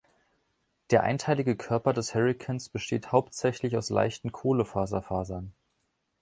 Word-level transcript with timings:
Der 0.89 1.03
einteilige 1.03 1.55
Körper 1.55 1.93
des 1.93 2.15
Hurrikans 2.15 2.69
besteht 2.69 3.11
hauptsächlich 3.11 3.77
aus 3.77 3.91
leichten 3.91 4.31
Kohlefaserfasern. 4.31 5.53